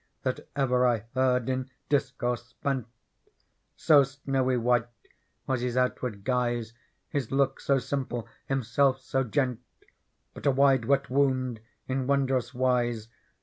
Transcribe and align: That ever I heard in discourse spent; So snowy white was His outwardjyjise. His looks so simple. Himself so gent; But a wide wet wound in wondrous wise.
That 0.23 0.47
ever 0.55 0.83
I 0.87 1.03
heard 1.13 1.47
in 1.47 1.69
discourse 1.87 2.47
spent; 2.47 2.87
So 3.75 4.01
snowy 4.01 4.57
white 4.57 4.87
was 5.45 5.61
His 5.61 5.75
outwardjyjise. 5.77 6.73
His 7.09 7.31
looks 7.31 7.65
so 7.65 7.77
simple. 7.77 8.27
Himself 8.47 8.99
so 8.99 9.23
gent; 9.23 9.59
But 10.33 10.47
a 10.47 10.51
wide 10.51 10.85
wet 10.85 11.11
wound 11.11 11.59
in 11.87 12.07
wondrous 12.07 12.51
wise. 12.51 13.09